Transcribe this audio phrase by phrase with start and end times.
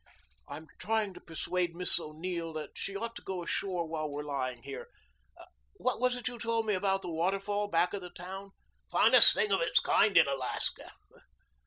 [0.47, 4.63] "I'm trying to persuade Miss O'Neill that she ought to go ashore while we're lying
[4.63, 4.89] here.
[5.75, 8.49] What was it you told me about the waterfall back of the town?"
[8.89, 10.89] "Finest thing of its kind in Alaska.